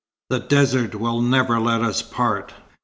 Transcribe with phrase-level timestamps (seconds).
[0.31, 2.55] The desert will never let us part."